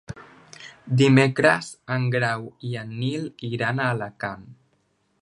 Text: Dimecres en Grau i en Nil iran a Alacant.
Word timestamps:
Dimecres 1.01 1.69
en 1.97 2.09
Grau 2.17 2.49
i 2.71 2.75
en 2.85 2.99
Nil 3.05 3.31
iran 3.53 3.83
a 3.87 3.95
Alacant. 3.99 4.53